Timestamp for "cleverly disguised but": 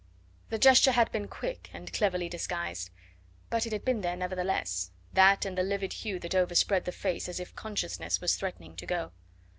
1.93-3.67